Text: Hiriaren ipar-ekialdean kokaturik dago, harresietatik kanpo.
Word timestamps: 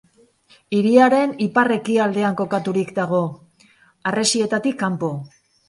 Hiriaren 0.77 1.35
ipar-ekialdean 1.47 2.39
kokaturik 2.41 2.91
dago, 3.03 3.21
harresietatik 4.13 4.83
kanpo. 4.85 5.15